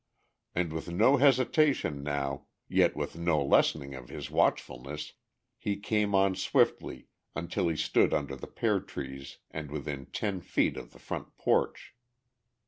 And 0.55 0.73
with 0.73 0.89
no 0.89 1.17
hesitation 1.17 2.01
now, 2.01 2.47
yet 2.67 2.95
with 2.95 3.15
no 3.19 3.39
lessening 3.39 3.93
of 3.93 4.09
his 4.09 4.31
watchfulness, 4.31 5.13
he 5.59 5.77
came 5.77 6.15
on 6.15 6.33
swiftly 6.33 7.05
until 7.35 7.67
he 7.67 7.75
stood 7.77 8.11
under 8.11 8.35
the 8.35 8.47
pear 8.47 8.79
trees 8.79 9.37
and 9.51 9.69
within 9.69 10.07
ten 10.07 10.41
feet 10.41 10.75
of 10.75 10.91
the 10.93 10.97
front 10.99 11.37
porch. 11.37 11.93